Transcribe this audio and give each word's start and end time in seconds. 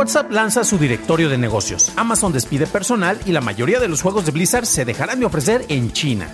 WhatsApp 0.00 0.32
lanza 0.32 0.64
su 0.64 0.78
directorio 0.78 1.28
de 1.28 1.36
negocios, 1.36 1.92
Amazon 1.94 2.32
despide 2.32 2.66
personal 2.66 3.20
y 3.26 3.32
la 3.32 3.42
mayoría 3.42 3.78
de 3.80 3.86
los 3.86 4.00
juegos 4.00 4.24
de 4.24 4.32
Blizzard 4.32 4.64
se 4.64 4.86
dejarán 4.86 5.20
de 5.20 5.26
ofrecer 5.26 5.66
en 5.68 5.92
China. 5.92 6.26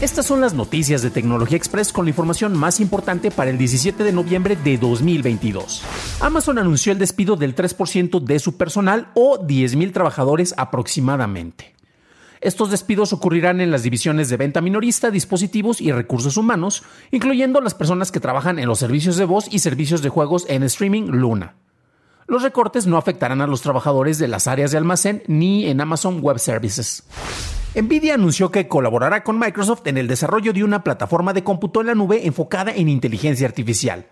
Estas 0.00 0.24
son 0.24 0.40
las 0.40 0.54
noticias 0.54 1.02
de 1.02 1.10
Tecnología 1.10 1.56
Express 1.56 1.92
con 1.92 2.04
la 2.04 2.10
información 2.10 2.56
más 2.56 2.78
importante 2.78 3.32
para 3.32 3.50
el 3.50 3.58
17 3.58 4.04
de 4.04 4.12
noviembre 4.12 4.54
de 4.54 4.78
2022. 4.78 5.82
Amazon 6.20 6.60
anunció 6.60 6.92
el 6.92 7.00
despido 7.00 7.34
del 7.34 7.56
3% 7.56 8.20
de 8.20 8.38
su 8.38 8.56
personal 8.56 9.08
o 9.14 9.36
10.000 9.36 9.92
trabajadores 9.92 10.54
aproximadamente. 10.56 11.74
Estos 12.40 12.70
despidos 12.70 13.12
ocurrirán 13.12 13.60
en 13.60 13.72
las 13.72 13.82
divisiones 13.82 14.28
de 14.28 14.36
venta 14.36 14.60
minorista, 14.60 15.10
dispositivos 15.10 15.80
y 15.80 15.90
recursos 15.90 16.36
humanos, 16.36 16.84
incluyendo 17.10 17.60
las 17.60 17.74
personas 17.74 18.12
que 18.12 18.20
trabajan 18.20 18.60
en 18.60 18.68
los 18.68 18.78
servicios 18.78 19.16
de 19.16 19.24
voz 19.24 19.48
y 19.50 19.58
servicios 19.58 20.02
de 20.02 20.08
juegos 20.08 20.46
en 20.48 20.62
streaming 20.62 21.08
Luna. 21.08 21.56
Los 22.32 22.42
recortes 22.42 22.86
no 22.86 22.96
afectarán 22.96 23.42
a 23.42 23.46
los 23.46 23.60
trabajadores 23.60 24.16
de 24.16 24.26
las 24.26 24.46
áreas 24.46 24.70
de 24.70 24.78
almacén 24.78 25.22
ni 25.26 25.66
en 25.66 25.82
Amazon 25.82 26.20
Web 26.22 26.38
Services. 26.38 27.02
Nvidia 27.74 28.14
anunció 28.14 28.50
que 28.50 28.68
colaborará 28.68 29.22
con 29.22 29.38
Microsoft 29.38 29.86
en 29.86 29.98
el 29.98 30.08
desarrollo 30.08 30.54
de 30.54 30.64
una 30.64 30.82
plataforma 30.82 31.34
de 31.34 31.44
cómputo 31.44 31.82
en 31.82 31.88
la 31.88 31.94
nube 31.94 32.26
enfocada 32.26 32.72
en 32.74 32.88
inteligencia 32.88 33.46
artificial, 33.46 34.06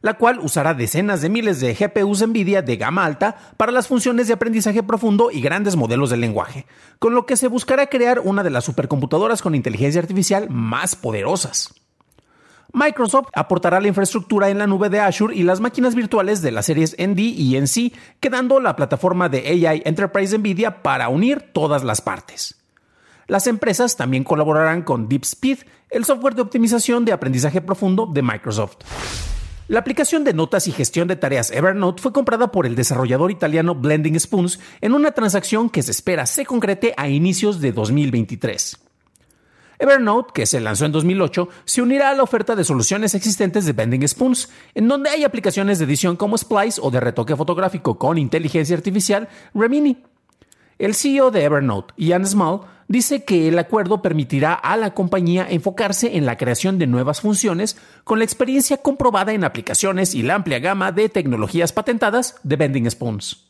la 0.00 0.14
cual 0.14 0.38
usará 0.38 0.72
decenas 0.72 1.20
de 1.20 1.28
miles 1.28 1.60
de 1.60 1.74
GPUs 1.74 2.26
Nvidia 2.26 2.62
de 2.62 2.78
gama 2.78 3.04
alta 3.04 3.36
para 3.58 3.72
las 3.72 3.88
funciones 3.88 4.26
de 4.26 4.32
aprendizaje 4.32 4.82
profundo 4.82 5.30
y 5.30 5.42
grandes 5.42 5.76
modelos 5.76 6.08
de 6.08 6.16
lenguaje, 6.16 6.64
con 6.98 7.14
lo 7.14 7.26
que 7.26 7.36
se 7.36 7.48
buscará 7.48 7.88
crear 7.88 8.20
una 8.20 8.42
de 8.42 8.48
las 8.48 8.64
supercomputadoras 8.64 9.42
con 9.42 9.54
inteligencia 9.54 10.00
artificial 10.00 10.48
más 10.48 10.96
poderosas. 10.96 11.74
Microsoft 12.76 13.28
aportará 13.32 13.80
la 13.80 13.88
infraestructura 13.88 14.50
en 14.50 14.58
la 14.58 14.66
nube 14.66 14.90
de 14.90 15.00
Azure 15.00 15.34
y 15.34 15.44
las 15.44 15.60
máquinas 15.60 15.94
virtuales 15.94 16.42
de 16.42 16.50
las 16.50 16.66
series 16.66 16.94
ND 17.00 17.20
y 17.20 17.56
NC, 17.56 17.94
quedando 18.20 18.60
la 18.60 18.76
plataforma 18.76 19.30
de 19.30 19.38
AI 19.48 19.80
Enterprise 19.86 20.36
Nvidia 20.36 20.82
para 20.82 21.08
unir 21.08 21.40
todas 21.54 21.84
las 21.84 22.02
partes. 22.02 22.56
Las 23.28 23.46
empresas 23.46 23.96
también 23.96 24.24
colaborarán 24.24 24.82
con 24.82 25.08
DeepSpeed, 25.08 25.60
el 25.88 26.04
software 26.04 26.34
de 26.34 26.42
optimización 26.42 27.06
de 27.06 27.14
aprendizaje 27.14 27.62
profundo 27.62 28.04
de 28.12 28.20
Microsoft. 28.20 28.76
La 29.68 29.78
aplicación 29.78 30.22
de 30.22 30.34
notas 30.34 30.68
y 30.68 30.72
gestión 30.72 31.08
de 31.08 31.16
tareas 31.16 31.50
Evernote 31.52 32.02
fue 32.02 32.12
comprada 32.12 32.52
por 32.52 32.66
el 32.66 32.76
desarrollador 32.76 33.30
italiano 33.30 33.74
Blending 33.74 34.20
Spoons 34.20 34.60
en 34.82 34.92
una 34.92 35.12
transacción 35.12 35.70
que 35.70 35.82
se 35.82 35.92
espera 35.92 36.26
se 36.26 36.44
concrete 36.44 36.92
a 36.98 37.08
inicios 37.08 37.62
de 37.62 37.72
2023. 37.72 38.85
Evernote, 39.78 40.32
que 40.34 40.46
se 40.46 40.60
lanzó 40.60 40.86
en 40.86 40.92
2008, 40.92 41.48
se 41.64 41.82
unirá 41.82 42.10
a 42.10 42.14
la 42.14 42.22
oferta 42.22 42.56
de 42.56 42.64
soluciones 42.64 43.14
existentes 43.14 43.66
de 43.66 43.72
Bending 43.72 44.06
Spoons, 44.08 44.50
en 44.74 44.88
donde 44.88 45.10
hay 45.10 45.24
aplicaciones 45.24 45.78
de 45.78 45.84
edición 45.84 46.16
como 46.16 46.38
Splice 46.38 46.80
o 46.82 46.90
de 46.90 47.00
retoque 47.00 47.36
fotográfico 47.36 47.98
con 47.98 48.18
inteligencia 48.18 48.76
artificial 48.76 49.28
Remini. 49.54 49.98
El 50.78 50.94
CEO 50.94 51.30
de 51.30 51.44
Evernote, 51.44 51.94
Ian 51.96 52.26
Small, 52.26 52.60
dice 52.88 53.24
que 53.24 53.48
el 53.48 53.58
acuerdo 53.58 54.02
permitirá 54.02 54.54
a 54.54 54.76
la 54.76 54.92
compañía 54.92 55.46
enfocarse 55.48 56.16
en 56.16 56.26
la 56.26 56.36
creación 56.36 56.78
de 56.78 56.86
nuevas 56.86 57.20
funciones 57.20 57.76
con 58.04 58.18
la 58.18 58.24
experiencia 58.24 58.76
comprobada 58.78 59.32
en 59.32 59.44
aplicaciones 59.44 60.14
y 60.14 60.22
la 60.22 60.34
amplia 60.34 60.58
gama 60.58 60.92
de 60.92 61.08
tecnologías 61.08 61.72
patentadas 61.72 62.36
de 62.42 62.56
Bending 62.56 62.90
Spoons. 62.90 63.45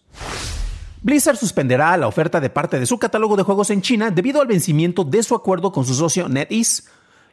Blizzard 1.06 1.36
suspenderá 1.36 1.96
la 1.96 2.08
oferta 2.08 2.40
de 2.40 2.50
parte 2.50 2.80
de 2.80 2.84
su 2.84 2.98
catálogo 2.98 3.36
de 3.36 3.44
juegos 3.44 3.70
en 3.70 3.80
China 3.80 4.10
debido 4.10 4.40
al 4.40 4.48
vencimiento 4.48 5.04
de 5.04 5.22
su 5.22 5.36
acuerdo 5.36 5.70
con 5.70 5.84
su 5.84 5.94
socio 5.94 6.28
NetEase. 6.28 6.82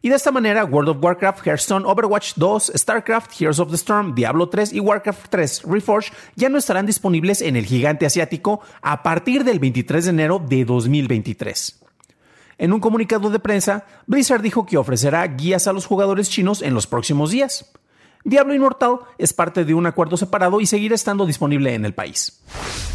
Y 0.03 0.09
de 0.09 0.15
esta 0.15 0.31
manera, 0.31 0.63
World 0.63 0.89
of 0.89 0.97
Warcraft, 1.03 1.43
Hearthstone, 1.43 1.83
Overwatch 1.87 2.33
2, 2.35 2.73
StarCraft, 2.75 3.31
Heroes 3.41 3.57
of 3.57 3.71
the 3.71 3.75
Storm, 3.75 4.13
Diablo 4.13 4.47
3 4.47 4.73
y 4.73 4.79
Warcraft 4.79 5.25
3 5.27 5.63
Reforged 5.63 6.13
ya 6.35 6.49
no 6.49 6.59
estarán 6.59 6.85
disponibles 6.85 7.41
en 7.41 7.55
el 7.55 7.65
gigante 7.65 8.05
asiático 8.05 8.61
a 8.83 9.01
partir 9.01 9.43
del 9.43 9.57
23 9.57 10.05
de 10.05 10.09
enero 10.11 10.37
de 10.37 10.65
2023. 10.65 11.81
En 12.59 12.73
un 12.73 12.79
comunicado 12.79 13.31
de 13.31 13.39
prensa, 13.39 13.87
Blizzard 14.05 14.43
dijo 14.43 14.67
que 14.67 14.77
ofrecerá 14.77 15.25
guías 15.25 15.65
a 15.65 15.73
los 15.73 15.87
jugadores 15.87 16.29
chinos 16.29 16.61
en 16.61 16.75
los 16.75 16.85
próximos 16.85 17.31
días. 17.31 17.73
Diablo 18.25 18.53
Inmortal 18.53 18.99
es 19.17 19.33
parte 19.33 19.65
de 19.65 19.73
un 19.73 19.85
acuerdo 19.85 20.15
separado 20.15 20.61
y 20.61 20.65
seguirá 20.65 20.95
estando 20.95 21.25
disponible 21.25 21.73
en 21.73 21.83
el 21.83 21.93
país. 21.93 22.41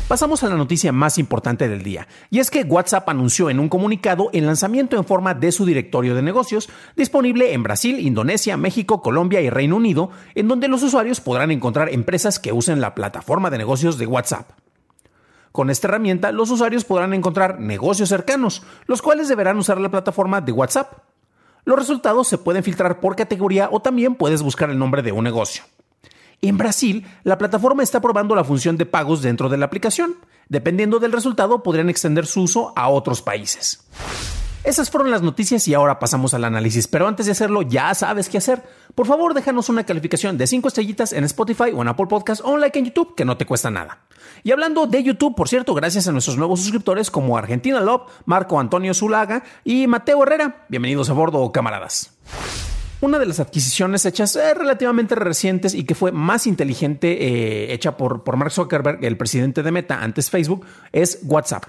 Pasamos 0.08 0.42
a 0.42 0.48
la 0.48 0.56
noticia 0.56 0.90
más 0.90 1.18
importante 1.18 1.68
del 1.68 1.82
día, 1.82 2.08
y 2.30 2.38
es 2.38 2.50
que 2.50 2.62
WhatsApp 2.62 3.06
anunció 3.10 3.50
en 3.50 3.60
un 3.60 3.68
comunicado 3.68 4.30
el 4.32 4.46
lanzamiento 4.46 4.96
en 4.96 5.04
forma 5.04 5.34
de 5.34 5.52
su 5.52 5.66
directorio 5.66 6.14
de 6.14 6.22
negocios, 6.22 6.70
disponible 6.96 7.52
en 7.52 7.62
Brasil, 7.62 8.00
Indonesia, 8.00 8.56
México, 8.56 9.02
Colombia 9.02 9.42
y 9.42 9.50
Reino 9.50 9.76
Unido, 9.76 10.10
en 10.34 10.48
donde 10.48 10.68
los 10.68 10.82
usuarios 10.82 11.20
podrán 11.20 11.50
encontrar 11.50 11.90
empresas 11.90 12.38
que 12.38 12.54
usen 12.54 12.80
la 12.80 12.94
plataforma 12.94 13.50
de 13.50 13.58
negocios 13.58 13.98
de 13.98 14.06
WhatsApp. 14.06 14.48
Con 15.52 15.68
esta 15.68 15.88
herramienta, 15.88 16.32
los 16.32 16.50
usuarios 16.50 16.86
podrán 16.86 17.12
encontrar 17.12 17.60
negocios 17.60 18.08
cercanos, 18.08 18.62
los 18.86 19.02
cuales 19.02 19.28
deberán 19.28 19.58
usar 19.58 19.78
la 19.78 19.90
plataforma 19.90 20.40
de 20.40 20.52
WhatsApp. 20.52 21.07
Los 21.64 21.78
resultados 21.78 22.28
se 22.28 22.38
pueden 22.38 22.64
filtrar 22.64 23.00
por 23.00 23.16
categoría 23.16 23.68
o 23.70 23.80
también 23.80 24.14
puedes 24.14 24.42
buscar 24.42 24.70
el 24.70 24.78
nombre 24.78 25.02
de 25.02 25.12
un 25.12 25.24
negocio. 25.24 25.64
En 26.40 26.56
Brasil, 26.56 27.06
la 27.24 27.36
plataforma 27.36 27.82
está 27.82 28.00
probando 28.00 28.34
la 28.34 28.44
función 28.44 28.76
de 28.76 28.86
pagos 28.86 29.22
dentro 29.22 29.48
de 29.48 29.56
la 29.56 29.66
aplicación. 29.66 30.16
Dependiendo 30.48 30.98
del 30.98 31.12
resultado, 31.12 31.62
podrían 31.62 31.90
extender 31.90 32.26
su 32.26 32.42
uso 32.42 32.72
a 32.76 32.88
otros 32.88 33.22
países. 33.22 33.84
Esas 34.64 34.90
fueron 34.90 35.10
las 35.10 35.22
noticias 35.22 35.66
y 35.68 35.74
ahora 35.74 35.98
pasamos 35.98 36.34
al 36.34 36.44
análisis, 36.44 36.88
pero 36.88 37.06
antes 37.06 37.26
de 37.26 37.32
hacerlo 37.32 37.62
ya 37.62 37.94
sabes 37.94 38.28
qué 38.28 38.38
hacer. 38.38 38.62
Por 38.94 39.06
favor, 39.06 39.32
déjanos 39.32 39.68
una 39.68 39.84
calificación 39.84 40.36
de 40.36 40.46
5 40.46 40.68
estrellitas 40.68 41.12
en 41.12 41.24
Spotify 41.24 41.70
o 41.74 41.82
en 41.82 41.88
Apple 41.88 42.06
Podcast 42.06 42.42
o 42.44 42.50
un 42.50 42.60
like 42.60 42.78
en 42.78 42.86
YouTube, 42.86 43.14
que 43.14 43.24
no 43.24 43.36
te 43.36 43.46
cuesta 43.46 43.70
nada. 43.70 44.00
Y 44.42 44.50
hablando 44.50 44.86
de 44.86 45.02
YouTube, 45.02 45.34
por 45.34 45.48
cierto, 45.48 45.74
gracias 45.74 46.08
a 46.08 46.12
nuestros 46.12 46.36
nuevos 46.36 46.60
suscriptores 46.60 47.10
como 47.10 47.38
Argentina 47.38 47.80
Love, 47.80 48.10
Marco 48.26 48.58
Antonio 48.58 48.92
Zulaga 48.94 49.44
y 49.64 49.86
Mateo 49.86 50.22
Herrera. 50.24 50.66
Bienvenidos 50.68 51.08
a 51.08 51.12
bordo, 51.12 51.50
camaradas. 51.52 52.12
Una 53.00 53.20
de 53.20 53.26
las 53.26 53.38
adquisiciones 53.38 54.04
hechas 54.06 54.34
eh, 54.34 54.54
relativamente 54.54 55.14
recientes 55.14 55.72
y 55.72 55.84
que 55.84 55.94
fue 55.94 56.10
más 56.10 56.48
inteligente 56.48 57.26
eh, 57.26 57.72
hecha 57.72 57.96
por, 57.96 58.24
por 58.24 58.36
Mark 58.36 58.50
Zuckerberg, 58.50 59.04
el 59.04 59.16
presidente 59.16 59.62
de 59.62 59.70
Meta, 59.70 60.02
antes 60.02 60.30
Facebook, 60.30 60.66
es 60.90 61.20
WhatsApp. 61.22 61.64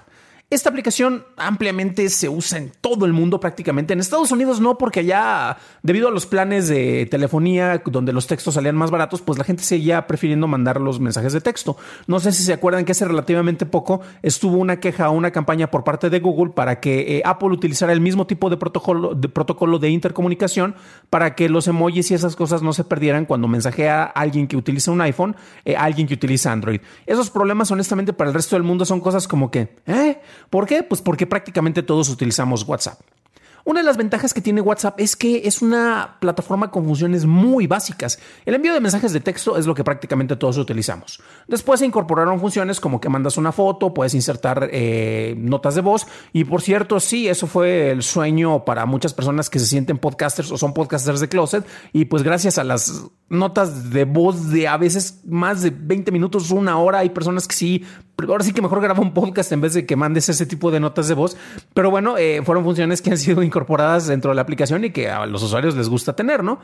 Esta 0.52 0.72
aplicación 0.72 1.26
ampliamente 1.38 2.10
se 2.10 2.28
usa 2.28 2.58
en 2.58 2.72
todo 2.82 3.06
el 3.06 3.14
mundo 3.14 3.40
prácticamente. 3.40 3.94
En 3.94 4.00
Estados 4.00 4.32
Unidos 4.32 4.60
no, 4.60 4.80
porque 4.80 5.02
allá, 5.02 5.58
debido 5.84 6.08
a 6.08 6.12
los 6.12 6.26
planes 6.26 6.68
de 6.68 7.06
telefonía 7.06 7.84
donde 7.86 8.13
los 8.13 8.25
textos 8.25 8.56
salían 8.56 8.75
más 8.75 8.90
baratos, 8.90 9.22
pues 9.22 9.38
la 9.38 9.44
gente 9.44 9.62
seguía 9.62 10.07
prefiriendo 10.07 10.48
mandar 10.48 10.81
los 10.81 11.00
mensajes 11.00 11.34
de 11.34 11.42
texto. 11.42 11.78
No 12.07 12.19
sé 12.19 12.31
si 12.31 12.42
se 12.42 12.51
acuerdan 12.51 12.84
que 12.84 12.94
hace 12.94 13.06
relativamente 13.06 13.68
poco 13.68 14.01
estuvo 14.24 14.57
una 14.57 14.80
queja 14.80 15.12
o 15.12 15.13
una 15.13 15.30
campaña 15.30 15.69
por 15.69 15.84
parte 15.84 16.10
de 16.10 16.19
Google 16.19 16.54
para 16.54 16.80
que 16.80 17.18
eh, 17.18 17.22
Apple 17.25 17.50
utilizara 17.50 17.94
el 17.94 18.02
mismo 18.02 18.25
tipo 18.25 18.50
de 18.50 18.57
protocolo, 18.57 19.80
de 19.80 19.90
intercomunicación 19.92 20.74
para 21.12 21.36
que 21.36 21.48
los 21.48 21.68
emojis 21.68 22.10
y 22.10 22.16
esas 22.16 22.36
cosas 22.36 22.63
no 22.63 22.74
se 22.74 22.86
perdieran 22.86 23.28
cuando 23.28 23.48
mensajea 23.48 24.02
a 24.02 24.07
alguien 24.07 24.48
que 24.48 24.57
utiliza 24.57 24.90
un 24.90 25.02
iPhone, 25.02 25.36
eh, 25.63 25.75
a 25.75 25.84
alguien 25.84 26.07
que 26.07 26.16
utiliza 26.16 26.52
Android. 26.52 26.81
Esos 27.06 27.30
problemas, 27.30 27.69
honestamente, 27.69 28.13
para 28.13 28.31
el 28.31 28.34
resto 28.34 28.56
del 28.56 28.63
mundo 28.63 28.84
son 28.84 29.00
cosas 29.00 29.28
como 29.28 29.52
que, 29.52 29.75
¿eh? 29.86 30.19
¿Por 30.50 30.66
qué? 30.66 30.84
Pues 30.84 31.01
porque 31.01 31.28
prácticamente 31.28 31.84
todos 31.84 32.10
utilizamos 32.10 32.68
WhatsApp. 32.68 33.00
Una 33.66 33.81
de 33.81 33.86
las 33.86 33.98
ventajas 33.98 34.34
que 34.34 34.42
tiene 34.42 34.62
WhatsApp 34.62 35.00
es 35.00 35.16
que 35.16 35.42
es 35.46 35.62
una 35.62 36.18
plataforma 36.19 36.72
con 36.72 36.86
funciones 36.86 37.25
muy 37.25 37.68
básicas. 37.68 38.19
El 38.46 38.56
envío 38.56 38.74
de 38.74 38.80
mensajes 38.80 39.13
de 39.13 39.19
texto 39.19 39.57
es 39.57 39.66
lo 39.66 39.75
que 39.75 39.84
prácticamente 39.84 40.36
todos 40.36 40.57
utilizamos. 40.57 41.22
Después 41.48 41.80
se 41.80 41.86
incorporaron 41.86 42.40
funciones 42.40 42.80
como 42.80 43.00
que 43.00 43.10
mandas 43.10 43.38
una 43.38 43.51
foto, 43.51 43.94
puedes 43.94 44.16
insertar 44.16 44.69
eh, 44.72 45.36
notas 45.38 45.75
de 45.75 45.81
voz 45.81 46.07
y 46.34 46.46
por 46.46 46.62
cierto, 46.62 47.00
sí, 47.00 47.28
eso 47.28 47.48
fue 47.48 47.92
el 47.92 48.02
sueño 48.02 48.66
para 48.66 48.86
muchas 48.86 49.13
personas 49.13 49.50
que 49.50 49.60
se 49.60 49.68
sienten 49.68 49.98
podcasters 49.98 50.52
o 50.52 50.57
son 50.57 50.74
podcasters 50.74 51.19
de 51.19 51.30
closet 51.30 51.66
y 51.94 52.06
pues 52.06 52.24
gracias 52.24 52.57
a 52.57 52.63
las 52.63 53.04
notas 53.30 53.92
de 53.92 54.06
voz 54.06 54.50
de 54.50 54.68
a 54.68 54.78
veces 54.78 55.22
más 55.26 55.62
de 55.62 55.70
20 55.70 56.12
minutos, 56.12 56.52
una 56.52 56.78
hora, 56.80 57.00
hay 57.00 57.10
personas 57.10 57.48
que 57.48 57.56
sí 57.56 57.86
ahora 58.28 58.44
sí 58.44 58.52
que 58.52 58.62
mejor 58.62 58.81
graba 58.81 59.00
un 59.00 59.14
podcast 59.14 59.52
en 59.52 59.62
vez 59.62 59.74
de 59.74 59.86
que 59.86 59.96
mandes 59.96 60.28
ese 60.30 60.46
tipo 60.46 60.72
de 60.72 60.80
notas 60.80 61.08
de 61.08 61.14
voz. 61.14 61.38
Pero 61.74 61.90
bueno, 61.92 62.18
eh, 62.18 62.42
fueron 62.44 62.64
funciones 62.64 63.02
que 63.02 63.12
han 63.12 63.18
sido 63.18 63.44
incorporadas 63.44 64.08
dentro 64.08 64.31
de 64.31 64.36
la 64.36 64.42
aplicación 64.42 64.84
y 64.84 64.92
que 64.92 65.10
a 65.10 65.26
los 65.26 65.44
usuarios 65.44 65.76
les 65.76 65.90
gusta 65.90 66.16
tener, 66.16 66.44
¿no? 66.44 66.60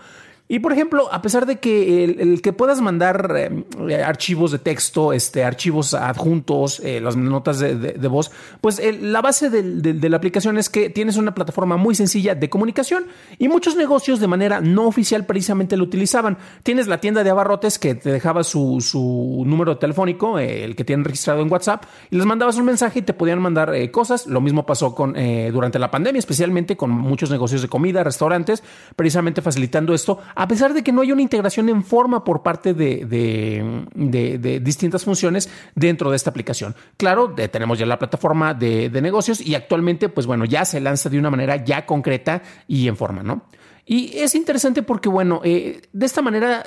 Y 0.47 0.59
por 0.59 0.71
ejemplo, 0.71 1.12
a 1.12 1.24
pesar 1.24 1.47
de 1.47 1.56
que 1.56 2.03
el, 2.03 2.42
que 2.44 2.53
puedas 2.53 2.80
mandar 2.80 3.33
eh, 3.36 4.03
archivos 4.03 4.51
de 4.51 4.59
texto, 4.59 5.12
este, 5.12 5.44
archivos 5.44 5.95
adjuntos, 5.95 6.80
eh, 6.81 7.01
las 7.01 7.18
notas 7.18 7.57
de, 7.57 8.07
voz, 8.07 8.31
pues 8.62 8.80
la 9.01 9.21
base 9.21 9.50
de, 9.50 10.09
la 10.09 10.18
aplicación 10.18 10.59
es 10.59 10.69
que 10.69 10.92
tienes 10.92 11.18
una 11.18 11.33
plataforma 11.33 11.77
muy 11.77 11.95
sencilla 11.95 12.36
de 12.36 12.47
comunicación 12.47 13.07
y 13.39 13.47
muchos 13.47 13.75
negocios 13.75 14.19
de 14.19 14.27
manera 14.27 14.62
no 14.62 14.86
oficial 14.86 15.25
precisamente 15.25 15.77
lo 15.77 15.83
utilizaban. 15.83 16.38
Tienes 16.62 16.86
la 16.86 17.00
tienda 17.00 17.24
de 17.24 17.31
abarrotes 17.31 17.80
que 17.80 17.95
te 17.95 18.12
dejaba 18.12 18.44
su, 18.44 18.81
su 18.81 19.44
número 19.47 19.80
telefónico, 19.80 20.38
eh, 20.38 20.63
el 20.63 20.75
que 20.75 20.83
tienen 20.83 21.06
registrado 21.06 21.42
en 21.42 21.51
WhatsApp, 21.51 21.86
y 22.12 22.18
les 22.18 22.25
mandabas 22.27 22.57
un 22.57 22.65
mensaje 22.65 23.00
y 23.00 23.01
te 23.01 23.13
podían 23.13 23.39
mandar 23.39 23.74
cosas. 23.89 24.27
Lo 24.27 24.42
mismo 24.42 24.63
pasó 24.63 24.94
con, 24.94 25.15
durante 25.51 25.80
la 25.80 25.89
pandemia, 25.89 26.19
especialmente 26.19 26.77
con 26.77 26.92
muchos 26.92 27.31
negocios 27.31 27.63
de 27.63 27.68
comida, 27.68 28.03
restaurantes, 28.03 28.62
precisamente 28.95 29.42
facilitando 29.42 29.95
esto 29.95 30.19
a 30.36 30.48
pesar 30.48 30.74
de 30.74 30.84
que 30.84 30.92
no 30.92 31.02
hay 31.02 31.12
una 31.12 31.22
integración 31.22 31.70
en 31.70 31.84
forma 31.84 32.24
por 32.24 32.44
parte 32.44 32.74
de, 32.74 34.60
distintas 34.62 35.04
funciones 35.04 35.50
dentro 35.74 36.10
de 36.10 36.18
esta 36.18 36.30
aplicación. 36.30 36.76
Claro, 36.98 37.34
tenemos 37.34 37.80
ya 37.80 37.86
la 37.86 37.98
plataforma 37.98 38.54
de, 38.54 38.90
negocios 39.02 39.42
y 39.42 39.56
actualmente, 39.56 40.10
pues 40.10 40.28
bueno, 40.28 40.46
ya 40.46 40.66
se 40.66 40.80
lanza 40.80 41.10
de 41.10 41.20
una 41.20 41.30
manera 41.30 41.64
ya 41.64 41.86
concreta 41.86 42.42
y 42.68 42.88
en 42.88 42.98
forma, 42.98 43.24
¿no? 43.24 43.44
Y 43.88 44.18
es 44.18 44.34
interesante 44.34 44.82
porque, 44.82 45.10
bueno, 45.10 45.42
eh, 45.44 45.82
de 45.94 46.06
esta 46.08 46.24
manera 46.24 46.64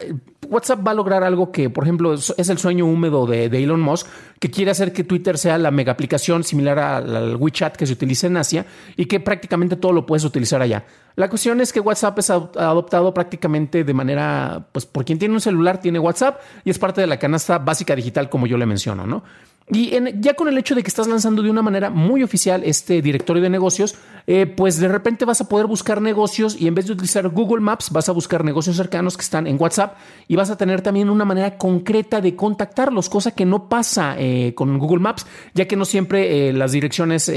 WhatsApp 0.49 0.87
va 0.87 0.93
a 0.93 0.95
lograr 0.95 1.25
algo 1.25 1.51
que, 1.51 1.69
por 1.69 1.83
ejemplo, 1.83 2.15
es, 2.15 2.33
el 2.37 2.59
sueño 2.59 2.87
húmedo 2.87 3.27
de, 3.27 3.47
Elon 3.47 3.81
Musk, 3.81 4.07
que 4.39 4.51
quiere 4.51 4.71
hacer 4.71 4.93
que 4.93 5.03
Twitter 5.03 5.37
sea 5.37 5.59
la 5.59 5.73
mega 5.73 5.91
aplicación 5.93 6.45
similar 6.45 6.79
al, 6.79 7.35
WeChat 7.35 7.77
que 7.77 7.87
se 7.87 7.93
utiliza 7.93 8.29
en 8.29 8.37
Asia 8.37 8.67
y 8.97 9.07
que 9.07 9.19
prácticamente 9.19 9.75
todo 9.75 9.93
lo 9.93 10.07
puedes 10.07 10.25
utilizar 10.25 10.63
allá. 10.63 10.85
La 11.17 11.29
cuestión 11.29 11.61
es 11.61 11.73
que 11.73 11.81
WhatsApp 11.81 12.19
es 12.21 12.31
adoptado 12.31 13.13
prácticamente 13.13 13.83
de 13.83 13.95
manera, 13.95 14.69
pues 14.71 14.87
por 14.87 15.05
quien 15.05 15.19
tiene 15.19 15.35
un 15.35 15.41
celular 15.41 15.81
tiene 15.81 15.99
WhatsApp 15.99 16.41
y 16.65 16.71
es 16.71 16.79
parte 16.79 17.01
de 17.01 17.09
la 17.09 17.19
canasta 17.19 17.59
básica 17.59 17.97
digital 17.97 18.31
como 18.31 18.47
yo 18.47 18.57
le 18.57 18.67
menciono, 18.67 19.07
¿no? 19.09 19.25
Y 19.71 19.93
ya 20.21 20.35
con 20.35 20.49
el 20.49 20.57
hecho 20.57 20.75
de 20.75 20.83
que 20.83 20.89
estás 20.89 21.07
lanzando 21.07 21.43
de 21.43 21.51
una 21.51 21.63
manera 21.63 21.91
muy 21.91 22.23
oficial 22.23 22.63
este 22.65 23.03
directorio 23.03 23.43
de 23.43 23.51
negocios, 23.51 23.97
eh, 24.27 24.47
pues 24.47 24.79
de 24.79 24.89
repente 24.89 25.25
vas 25.25 25.41
a 25.41 25.49
poder 25.49 25.67
buscar 25.67 26.01
negocios 26.01 26.57
y 26.59 26.67
en 26.69 26.75
vez 26.75 26.87
de 26.87 26.93
utilizar 26.93 27.29
Google 27.29 27.61
Maps, 27.61 27.91
vas 27.91 28.09
a 28.09 28.13
buscar 28.13 28.45
negocios 28.45 28.77
cercanos 28.77 29.17
que 29.17 29.23
están 29.23 29.47
en 29.47 29.61
WhatsApp 29.61 29.97
y 30.27 30.37
vas 30.37 30.51
a 30.51 30.57
tener 30.57 30.81
también 30.81 31.11
una 31.11 31.25
manera 31.27 31.59
concreta 31.59 32.21
de 32.21 32.35
contactarlos, 32.35 33.09
cosa 33.09 33.33
que 33.33 33.45
no 33.45 33.69
pasa 33.69 34.17
eh, 34.19 34.55
con 34.55 34.79
Google 34.79 35.01
Maps, 35.01 35.27
ya 35.55 35.67
que 35.67 35.77
no 35.77 35.85
siempre 35.85 36.49
eh, 36.49 36.53
las 36.53 36.73
direcciones 36.73 37.29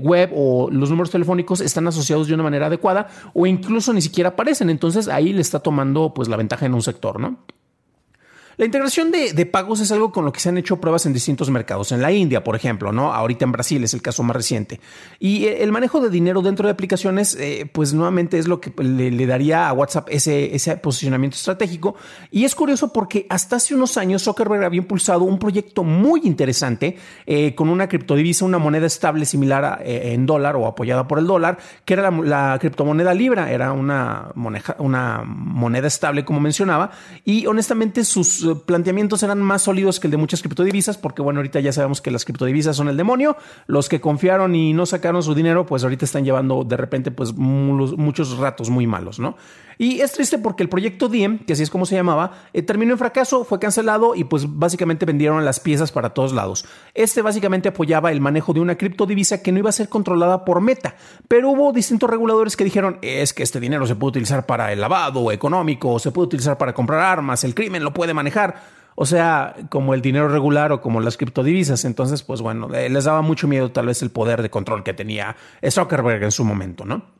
web 0.00 0.30
o 0.34 0.70
los 0.70 0.90
números 0.90 1.10
telefónicos 1.10 1.60
están 1.60 1.88
asociados 1.88 2.28
de 2.28 2.34
una 2.34 2.42
manera 2.44 2.66
adecuada 2.66 3.08
o 3.34 3.46
incluso 3.46 3.92
ni 3.92 4.00
siquiera 4.00 4.30
aparecen. 4.30 4.70
Entonces 4.70 5.08
ahí 5.08 5.32
le 5.32 5.40
está 5.40 5.58
tomando 5.58 6.14
pues 6.14 6.28
la 6.28 6.36
ventaja 6.36 6.66
en 6.66 6.74
un 6.74 6.82
sector, 6.82 7.18
¿no? 7.18 7.38
La 8.58 8.64
integración 8.64 9.12
de, 9.12 9.46
pagos 9.46 9.78
es 9.78 9.92
algo 9.92 10.10
con 10.10 10.24
lo 10.24 10.32
que 10.32 10.40
se 10.40 10.48
han 10.48 10.58
hecho 10.58 10.80
pruebas 10.80 11.06
en 11.06 11.12
distintos 11.12 11.48
mercados. 11.48 11.92
En 11.92 12.02
la 12.02 12.10
India, 12.10 12.42
por 12.42 12.56
ejemplo, 12.56 12.90
¿no? 12.90 13.14
Ahorita 13.14 13.44
en 13.44 13.52
Brasil 13.52 13.84
es 13.84 13.94
el 13.94 14.02
caso 14.02 14.24
más 14.24 14.34
reciente. 14.34 14.80
Y 15.20 15.44
eh, 15.44 15.62
el 15.62 15.70
manejo 15.70 16.00
de 16.00 16.10
dinero 16.10 16.42
dentro 16.42 16.66
de 16.66 16.72
aplicaciones, 16.72 17.36
eh, 17.36 17.70
pues 17.72 17.94
nuevamente 17.94 18.36
es 18.36 18.48
lo 18.48 18.60
que 18.60 18.72
le, 18.82 19.26
daría 19.26 19.68
a 19.68 19.72
WhatsApp 19.72 20.08
ese, 20.10 20.76
posicionamiento 20.82 21.36
estratégico. 21.36 21.94
Y 22.32 22.44
es 22.44 22.56
curioso 22.56 22.92
porque 22.92 23.28
hasta 23.30 23.54
hace 23.54 23.76
unos 23.76 23.96
años 23.96 24.24
Zuckerberg 24.24 24.64
había 24.64 24.78
impulsado 24.78 25.22
un 25.22 25.38
proyecto 25.38 25.84
muy 25.84 26.22
interesante 26.24 26.98
eh, 27.26 27.54
con 27.54 27.68
una 27.68 27.88
criptodivisa, 27.88 28.44
una 28.44 28.58
moneda 28.58 28.88
estable 28.88 29.24
similar 29.24 29.80
en 29.84 30.26
dólar 30.26 30.56
o 30.56 30.66
apoyada 30.66 31.06
por 31.06 31.20
el 31.20 31.28
dólar, 31.28 31.58
que 31.84 31.94
era 31.94 32.10
la, 32.10 32.58
criptomoneda 32.58 33.14
Libra. 33.14 33.52
Era 33.52 33.70
una 33.70 34.32
una 34.78 35.22
moneda 35.24 35.86
estable, 35.86 36.24
como 36.24 36.40
mencionaba. 36.40 36.90
Y 37.24 37.46
honestamente 37.46 38.04
sus 38.04 38.47
planteamientos 38.56 39.22
eran 39.22 39.40
más 39.42 39.62
sólidos 39.62 40.00
que 40.00 40.06
el 40.06 40.10
de 40.12 40.16
muchas 40.16 40.42
criptodivisas, 40.42 40.98
porque 40.98 41.22
bueno, 41.22 41.40
ahorita 41.40 41.60
ya 41.60 41.72
sabemos 41.72 42.00
que 42.00 42.10
las 42.10 42.24
criptodivisas 42.24 42.76
son 42.76 42.88
el 42.88 42.96
demonio. 42.96 43.36
Los 43.66 43.88
que 43.88 44.00
confiaron 44.00 44.54
y 44.54 44.72
no 44.72 44.86
sacaron 44.86 45.22
su 45.22 45.34
dinero, 45.34 45.66
pues 45.66 45.82
ahorita 45.82 46.04
están 46.04 46.24
llevando 46.24 46.64
de 46.64 46.76
repente 46.76 47.10
pues 47.10 47.34
muchos 47.34 48.38
ratos 48.38 48.70
muy 48.70 48.86
malos, 48.86 49.18
¿no? 49.18 49.36
Y 49.78 50.00
es 50.00 50.12
triste 50.12 50.38
porque 50.38 50.64
el 50.64 50.68
proyecto 50.68 51.08
Diem, 51.08 51.38
que 51.38 51.52
así 51.52 51.62
es 51.62 51.70
como 51.70 51.86
se 51.86 51.94
llamaba, 51.94 52.32
eh, 52.52 52.62
terminó 52.62 52.92
en 52.92 52.98
fracaso, 52.98 53.44
fue 53.44 53.60
cancelado 53.60 54.16
y 54.16 54.24
pues 54.24 54.44
básicamente 54.58 55.06
vendieron 55.06 55.44
las 55.44 55.60
piezas 55.60 55.92
para 55.92 56.10
todos 56.10 56.32
lados. 56.32 56.66
Este 56.94 57.22
básicamente 57.22 57.68
apoyaba 57.68 58.10
el 58.10 58.20
manejo 58.20 58.52
de 58.52 58.60
una 58.60 58.76
criptodivisa 58.76 59.40
que 59.40 59.52
no 59.52 59.60
iba 59.60 59.68
a 59.68 59.72
ser 59.72 59.88
controlada 59.88 60.44
por 60.44 60.60
Meta, 60.60 60.96
pero 61.28 61.50
hubo 61.50 61.72
distintos 61.72 62.10
reguladores 62.10 62.56
que 62.56 62.64
dijeron, 62.64 62.98
es 63.02 63.32
que 63.32 63.44
este 63.44 63.60
dinero 63.60 63.86
se 63.86 63.94
puede 63.94 64.10
utilizar 64.10 64.46
para 64.46 64.72
el 64.72 64.80
lavado 64.80 65.30
económico, 65.30 66.00
se 66.00 66.10
puede 66.10 66.26
utilizar 66.26 66.58
para 66.58 66.74
comprar 66.74 67.00
armas, 67.00 67.44
el 67.44 67.54
crimen 67.54 67.84
lo 67.84 67.94
puede 67.94 68.12
manejar. 68.12 68.78
O 69.00 69.06
sea, 69.06 69.54
como 69.68 69.94
el 69.94 70.02
dinero 70.02 70.28
regular 70.28 70.72
o 70.72 70.80
como 70.80 71.00
las 71.00 71.16
criptodivisas. 71.16 71.84
Entonces, 71.84 72.24
pues 72.24 72.40
bueno, 72.40 72.74
eh, 72.74 72.88
les 72.88 73.04
daba 73.04 73.22
mucho 73.22 73.46
miedo 73.46 73.70
tal 73.70 73.86
vez 73.86 74.02
el 74.02 74.10
poder 74.10 74.42
de 74.42 74.50
control 74.50 74.82
que 74.82 74.92
tenía 74.92 75.36
Zuckerberg 75.70 76.24
en 76.24 76.32
su 76.32 76.44
momento, 76.44 76.84
¿no? 76.84 77.17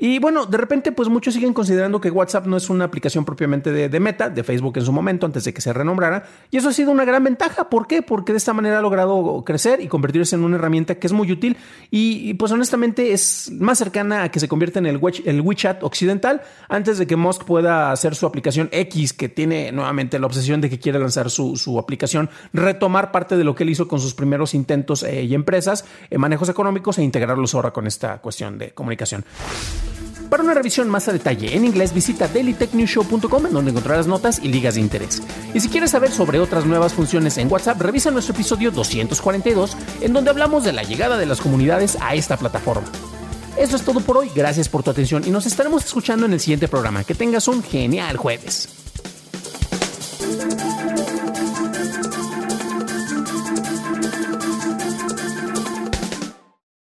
Y 0.00 0.20
bueno, 0.20 0.46
de 0.46 0.56
repente, 0.56 0.92
pues 0.92 1.08
muchos 1.08 1.34
siguen 1.34 1.52
considerando 1.52 2.00
que 2.00 2.08
WhatsApp 2.08 2.46
no 2.46 2.56
es 2.56 2.70
una 2.70 2.84
aplicación 2.84 3.24
propiamente 3.24 3.72
de, 3.72 4.00
Meta, 4.00 4.30
de 4.30 4.44
Facebook 4.44 4.76
en 4.76 4.84
su 4.84 4.92
momento, 4.92 5.26
antes 5.26 5.42
de 5.42 5.52
que 5.52 5.60
se 5.60 5.72
renombrara. 5.72 6.24
Y 6.52 6.56
eso 6.56 6.68
ha 6.68 6.72
sido 6.72 6.92
una 6.92 7.04
gran 7.04 7.24
ventaja. 7.24 7.68
¿Por 7.68 7.88
qué? 7.88 8.02
Porque 8.02 8.32
de 8.32 8.38
esta 8.38 8.52
manera 8.52 8.78
ha 8.78 8.82
logrado 8.82 9.42
crecer 9.44 9.80
y 9.80 9.88
convertirse 9.88 10.36
en 10.36 10.44
una 10.44 10.54
herramienta 10.54 10.94
que 10.94 11.08
es 11.08 11.12
muy 11.12 11.32
útil 11.32 11.56
y, 11.90 12.34
pues 12.34 12.52
honestamente 12.52 13.12
es 13.12 13.50
más 13.58 13.78
cercana 13.78 14.22
a 14.22 14.30
que 14.30 14.38
se 14.38 14.46
convierta 14.46 14.78
en 14.78 14.86
el, 14.86 15.00
el 15.24 15.40
WeChat 15.40 15.82
occidental 15.82 16.42
antes 16.68 16.98
de 16.98 17.06
que 17.08 17.16
Musk 17.16 17.44
pueda 17.44 17.90
hacer 17.90 18.14
su 18.14 18.24
aplicación 18.26 18.68
X, 18.70 19.12
que 19.12 19.28
tiene 19.28 19.72
nuevamente 19.72 20.20
la 20.20 20.26
obsesión 20.26 20.60
de 20.60 20.70
que 20.70 20.78
quiere 20.78 21.00
lanzar 21.00 21.28
su, 21.28 21.78
aplicación, 21.78 22.30
retomar 22.52 23.10
parte 23.10 23.36
de 23.36 23.42
lo 23.42 23.56
que 23.56 23.64
él 23.64 23.70
hizo 23.70 23.88
con 23.88 23.98
sus 23.98 24.14
primeros 24.14 24.54
intentos 24.54 25.02
eh, 25.02 25.24
y 25.24 25.34
empresas, 25.34 25.84
en 26.08 26.20
manejos 26.20 26.48
económicos 26.48 26.98
e 26.98 27.02
integrarlos 27.02 27.54
ahora 27.56 27.72
con 27.72 27.88
esta 27.88 28.18
cuestión 28.18 28.58
de 28.58 28.70
comunicación. 28.70 29.24
Para 30.30 30.42
una 30.42 30.52
revisión 30.52 30.90
más 30.90 31.08
a 31.08 31.12
detalle 31.12 31.56
en 31.56 31.64
inglés, 31.64 31.94
visita 31.94 32.28
dailytechnewshow.com 32.28 33.46
en 33.46 33.52
donde 33.52 33.70
encontrarás 33.70 34.06
notas 34.06 34.40
y 34.42 34.48
ligas 34.48 34.74
de 34.74 34.82
interés. 34.82 35.22
Y 35.54 35.60
si 35.60 35.68
quieres 35.68 35.92
saber 35.92 36.10
sobre 36.10 36.38
otras 36.38 36.66
nuevas 36.66 36.92
funciones 36.92 37.38
en 37.38 37.50
WhatsApp, 37.50 37.80
revisa 37.80 38.10
nuestro 38.10 38.34
episodio 38.34 38.70
242 38.70 39.76
en 40.02 40.12
donde 40.12 40.30
hablamos 40.30 40.64
de 40.64 40.72
la 40.72 40.82
llegada 40.82 41.16
de 41.16 41.26
las 41.26 41.40
comunidades 41.40 41.96
a 42.00 42.14
esta 42.14 42.36
plataforma. 42.36 42.86
Eso 43.56 43.76
es 43.76 43.82
todo 43.82 44.00
por 44.00 44.18
hoy, 44.18 44.30
gracias 44.34 44.68
por 44.68 44.82
tu 44.82 44.90
atención 44.90 45.24
y 45.26 45.30
nos 45.30 45.46
estaremos 45.46 45.84
escuchando 45.84 46.26
en 46.26 46.34
el 46.34 46.40
siguiente 46.40 46.68
programa. 46.68 47.04
Que 47.04 47.14
tengas 47.14 47.48
un 47.48 47.62
genial 47.62 48.16
jueves. 48.16 48.87